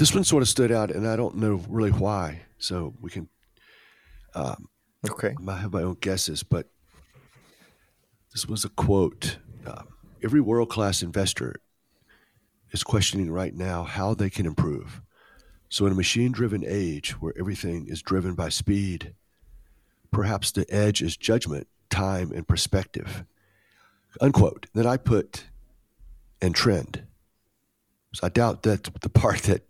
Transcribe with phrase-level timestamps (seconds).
[0.00, 2.40] this one sort of stood out, and I don't know really why.
[2.58, 3.28] So we can.
[4.34, 4.66] Um,
[5.08, 5.34] okay.
[5.46, 6.68] I have my own guesses, but
[8.32, 9.36] this was a quote.
[9.66, 9.82] Uh,
[10.22, 11.56] Every world class investor
[12.72, 15.00] is questioning right now how they can improve.
[15.68, 19.14] So, in a machine driven age where everything is driven by speed,
[20.10, 23.24] perhaps the edge is judgment, time, and perspective.
[24.20, 24.66] Unquote.
[24.74, 25.44] Then I put
[26.40, 27.04] and trend.
[28.14, 29.62] So I doubt that's the part that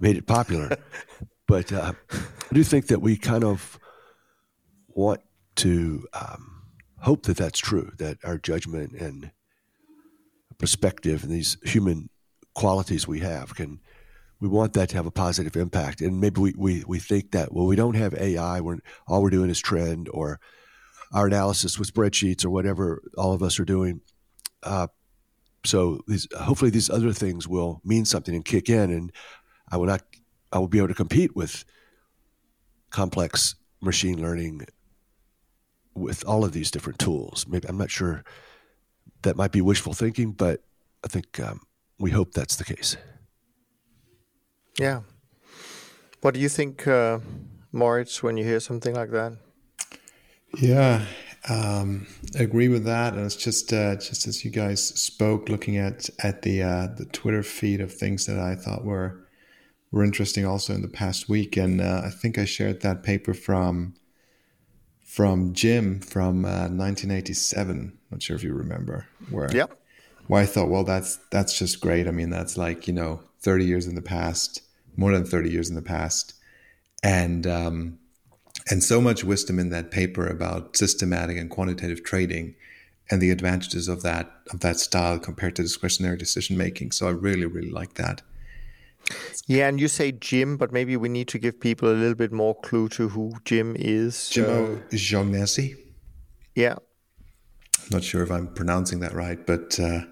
[0.00, 0.76] made it popular.
[1.46, 3.78] but uh, I do think that we kind of
[4.88, 5.20] want
[5.56, 6.62] to um,
[7.00, 9.30] hope that that's true, that our judgment and
[10.58, 12.08] perspective and these human
[12.54, 13.80] qualities we have can
[14.38, 17.52] we want that to have a positive impact and maybe we, we, we think that
[17.52, 20.38] well we don't have ai we're all we're doing is trend or
[21.12, 24.02] our analysis with spreadsheets or whatever all of us are doing
[24.62, 24.86] uh,
[25.64, 29.12] so these hopefully these other things will mean something and kick in and
[29.70, 30.02] i will not
[30.52, 31.64] i will be able to compete with
[32.90, 34.66] complex machine learning
[35.94, 38.24] with all of these different tools maybe i'm not sure
[39.22, 40.62] that might be wishful thinking but
[41.04, 41.60] i think um,
[41.98, 42.96] we hope that's the case
[44.78, 45.02] yeah.
[46.20, 47.18] What do you think, uh,
[47.72, 49.36] Moritz, when you hear something like that?
[50.58, 51.04] Yeah,
[51.48, 53.14] um, agree with that.
[53.14, 57.06] And it's just uh, just as you guys spoke, looking at at the uh, the
[57.06, 59.26] Twitter feed of things that I thought were
[59.90, 63.34] were interesting also in the past week, and uh, I think I shared that paper
[63.34, 63.94] from
[65.02, 67.92] from Jim from 1987.
[67.92, 69.54] Uh, Not sure if you remember where.
[69.54, 69.78] Yep.
[70.28, 72.06] Where I thought, well, that's that's just great.
[72.06, 74.62] I mean, that's like you know 30 years in the past,
[74.96, 76.34] more than 30 years in the past.
[77.02, 77.98] And, um,
[78.70, 82.54] and so much wisdom in that paper about systematic and quantitative trading
[83.10, 86.92] and the advantages of that of that style compared to discretionary decision making.
[86.92, 88.22] So I really, really like that.
[89.46, 92.32] Yeah, and you say Jim, but maybe we need to give people a little bit
[92.32, 94.30] more clue to who Jim is.
[94.30, 95.76] Jim uh, O'Shaughnessy.
[96.54, 96.76] Yeah.
[97.80, 100.02] I'm not sure if I'm pronouncing that right, but uh,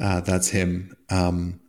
[0.00, 0.94] uh, that's him.
[1.10, 1.60] Um,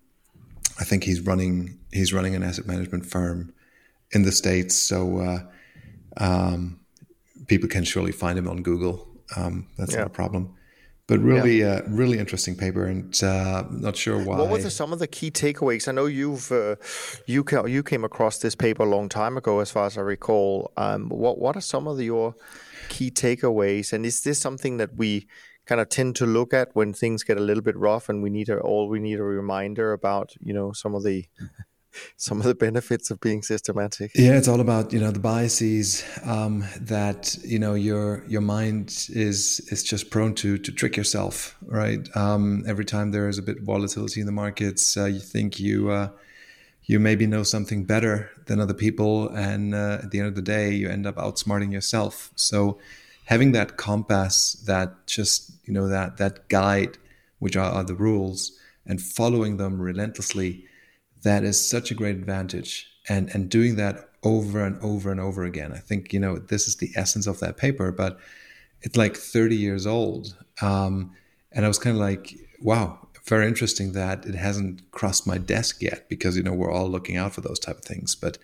[0.79, 3.53] I think he's running he's running an asset management firm
[4.11, 5.39] in the states, so uh,
[6.19, 6.79] um,
[7.47, 9.07] people can surely find him on Google.
[9.35, 9.99] Um, that's yeah.
[9.99, 10.55] not a problem.
[11.07, 11.67] But really, yeah.
[11.67, 14.37] uh, really interesting paper, and uh, not sure why.
[14.37, 15.87] What were some of the key takeaways?
[15.87, 16.75] I know you've uh,
[17.25, 20.01] you ca- you came across this paper a long time ago, as far as I
[20.01, 20.71] recall.
[20.77, 22.35] Um, what what are some of the, your
[22.89, 25.27] key takeaways, and is this something that we
[25.65, 28.29] kind of tend to look at when things get a little bit rough and we
[28.29, 31.25] need a all we need a reminder about you know some of the
[32.17, 34.11] some of the benefits of being systematic.
[34.15, 39.07] Yeah it's all about you know the biases um, that you know your your mind
[39.09, 42.07] is is just prone to to trick yourself right?
[42.15, 45.59] Um, every time there is a bit of volatility in the markets uh, you think
[45.59, 46.09] you uh,
[46.89, 50.41] you maybe know something better than other people and uh, at the end of the
[50.41, 52.31] day you end up outsmarting yourself.
[52.35, 52.79] So
[53.25, 56.97] having that compass that just you know that that guide
[57.37, 58.57] which are, are the rules
[58.87, 60.65] and following them relentlessly
[61.23, 65.43] that is such a great advantage and and doing that over and over and over
[65.43, 65.71] again.
[65.71, 68.19] I think you know this is the essence of that paper but
[68.81, 71.11] it's like 30 years old um,
[71.51, 75.81] and i was kind of like wow very interesting that it hasn't crossed my desk
[75.81, 78.37] yet because you know we're all looking out for those type of things but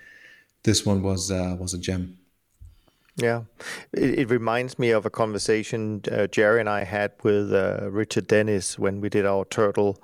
[0.65, 2.17] this one was uh, was a gem.
[3.17, 3.43] Yeah,
[3.93, 8.27] it, it, reminds me of a conversation uh, Jerry and I had with uh, Richard
[8.27, 10.01] Dennis when we did our turtle,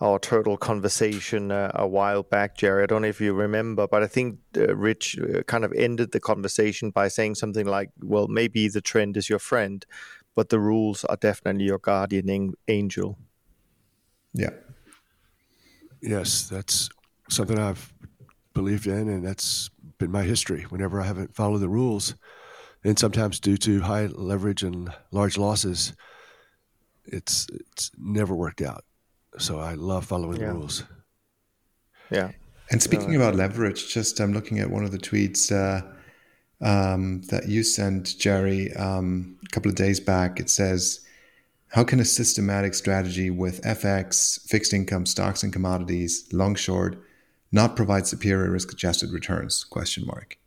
[0.00, 2.56] our turtle conversation uh, a while back.
[2.56, 5.72] Jerry, I don't know if you remember, but I think uh, Rich uh, kind of
[5.72, 9.84] ended the conversation by saying something like, "Well, maybe the trend is your friend,
[10.34, 13.18] but the rules are definitely your guardian angel."
[14.34, 14.50] Yeah.
[16.02, 16.90] Yes, that's
[17.30, 17.92] something I've
[18.52, 20.62] believed in, and that's been my history.
[20.68, 22.14] Whenever I haven't followed the rules,
[22.84, 25.94] and sometimes due to high leverage and large losses,
[27.06, 28.84] it's it's never worked out.
[29.38, 30.48] So I love following yeah.
[30.48, 30.84] the rules.
[32.10, 32.30] Yeah.
[32.70, 35.82] And speaking uh, about leverage, just I'm looking at one of the tweets uh,
[36.64, 40.40] um, that you sent, Jerry, um, a couple of days back.
[40.40, 41.00] It says,
[41.68, 46.98] "How can a systematic strategy with FX, fixed income, stocks, and commodities, long short,
[47.52, 50.38] not provide superior risk-adjusted returns?" Question mark.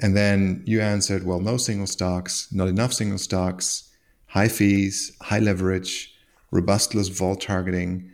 [0.00, 3.88] And then you answered, well, no single stocks, not enough single stocks,
[4.26, 6.14] high fees, high leverage,
[6.50, 8.10] robustless vol targeting,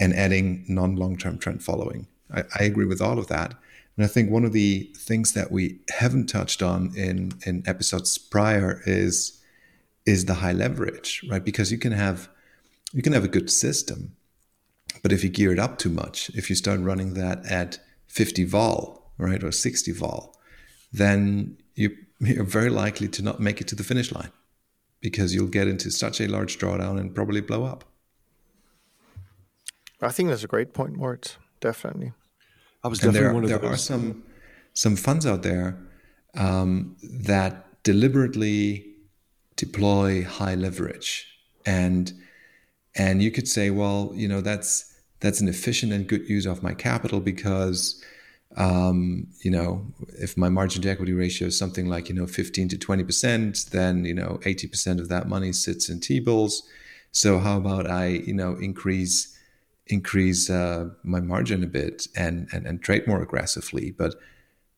[0.00, 2.06] and adding non long term trend following.
[2.32, 3.54] I, I, agree with all of that.
[3.96, 8.16] And I think one of the things that we haven't touched on in, in episodes
[8.18, 9.40] prior is
[10.06, 11.44] is the high leverage, right?
[11.44, 12.28] Because you can have
[12.92, 14.16] you can have a good system,
[15.02, 18.44] but if you gear it up too much, if you start running that at 50
[18.44, 20.34] vol, right, or 60 vol,
[20.92, 24.30] then you, you're very likely to not make it to the finish line
[25.00, 27.84] because you'll get into such a large drawdown and probably blow up.
[30.00, 31.36] I think that's a great point, Moritz.
[31.60, 32.12] Definitely.
[32.84, 33.72] I was definitely there, one of there those.
[33.72, 34.22] are some
[34.72, 35.76] some funds out there
[36.34, 38.86] um, that deliberately
[39.56, 41.26] deploy high leverage,
[41.66, 42.12] and
[42.94, 46.62] and you could say, well, you know, that's that's an efficient and good use of
[46.62, 48.02] my capital because
[48.56, 49.86] um, you know,
[50.18, 54.04] if my margin to equity ratio is something like, you know, 15 to 20%, then,
[54.04, 56.62] you know, 80% of that money sits in T-bills.
[57.12, 59.34] So how about I, you know, increase
[59.90, 63.90] increase uh, my margin a bit and, and and trade more aggressively.
[63.90, 64.14] But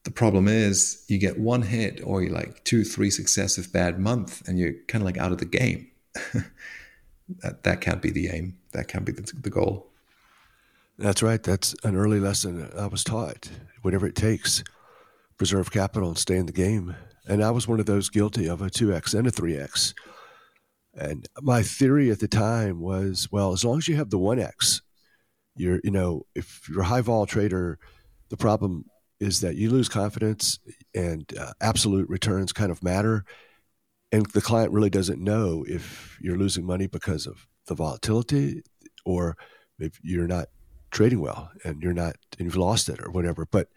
[0.05, 4.47] the problem is you get one hit or you like two, three successive bad month
[4.49, 5.89] and you're kind of like out of the game.
[7.43, 8.57] that, that can't be the aim.
[8.73, 9.90] That can't be the, the goal.
[11.01, 11.43] That's right.
[11.43, 13.49] That's an early lesson I was taught.
[13.81, 14.63] Whatever it takes,
[15.39, 16.95] preserve capital and stay in the game.
[17.27, 19.95] And I was one of those guilty of a 2x and a 3x.
[20.93, 24.83] And my theory at the time was, well, as long as you have the 1x,
[25.57, 27.79] you're, you know, if you're a high vol trader,
[28.29, 28.85] the problem
[29.21, 30.59] is that you lose confidence
[30.95, 33.25] and uh, absolute returns kind of matter.
[34.13, 38.65] And the client really doesn't know if you're losing money because of the volatility
[39.07, 39.39] or
[39.79, 40.49] if you're not
[40.91, 43.47] trading well and you're not and you've lost it or whatever.
[43.51, 43.69] But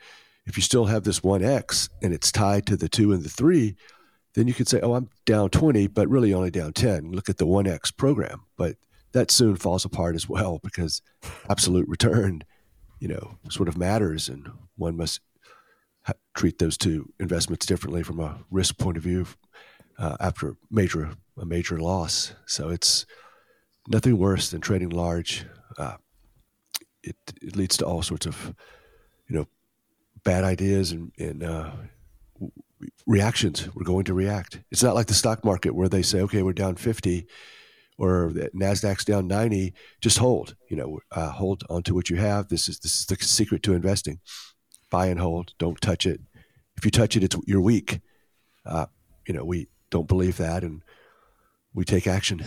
[0.45, 3.29] if you still have this one X and it's tied to the two and the
[3.29, 3.75] three,
[4.35, 7.11] then you could say, Oh, I'm down 20, but really only down 10.
[7.11, 8.43] Look at the one X program.
[8.57, 8.75] But
[9.13, 11.01] that soon falls apart as well because
[11.49, 12.43] absolute return,
[12.99, 15.21] you know, sort of matters and one must
[16.03, 19.27] ha- treat those two investments differently from a risk point of view
[19.99, 22.33] uh, after major a major loss.
[22.45, 23.05] So it's
[23.87, 25.45] nothing worse than trading large
[25.77, 25.95] uh,
[27.03, 28.53] it, it leads to all sorts of,
[29.27, 29.47] you know,
[30.23, 31.71] bad ideas and, and uh,
[33.05, 33.67] reactions.
[33.75, 34.61] We're going to react.
[34.71, 37.27] It's not like the stock market where they say, okay, we're down 50
[37.97, 42.47] or Nasdaq's down 90, just hold, you know, uh, hold onto what you have.
[42.47, 44.19] This is, this is the secret to investing.
[44.89, 45.53] Buy and hold.
[45.59, 46.19] Don't touch it.
[46.75, 48.01] If you touch it, it's, you're weak.
[48.65, 48.87] Uh,
[49.27, 50.81] you know, we don't believe that and
[51.73, 52.43] we take action.